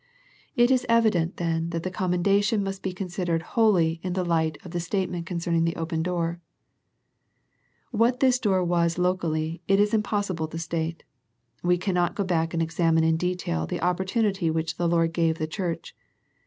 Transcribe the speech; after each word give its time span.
It 0.55 0.71
is 0.71 0.83
evident 0.89 1.37
then 1.37 1.69
that 1.69 1.83
the 1.83 1.91
commendation 1.91 2.63
must 2.63 2.81
be 2.81 2.91
considered 2.91 3.43
wholly 3.53 3.99
in 4.01 4.13
the 4.13 4.23
light 4.25 4.57
of 4.65 4.71
the 4.71 4.79
state 4.79 5.11
ment 5.11 5.27
concerning 5.27 5.63
the 5.63 5.75
open 5.75 6.01
door. 6.01 6.39
What 7.91 8.19
this 8.19 8.37
open 8.39 8.49
door 8.49 8.63
was 8.65 8.97
locally, 8.97 9.61
it 9.67 9.79
is 9.79 9.91
impos 9.91 10.33
sible 10.35 10.49
to 10.49 10.57
state. 10.57 11.03
We 11.61 11.77
cannot 11.77 12.15
go 12.15 12.23
back 12.23 12.51
and 12.51 12.63
examine 12.63 13.03
in 13.03 13.15
detail 13.15 13.67
the 13.67 13.81
opportunity 13.81 14.49
which 14.49 14.77
the 14.77 14.87
Lord 14.89 15.13
gave 15.13 15.37
the 15.37 15.45
church. 15.45 15.95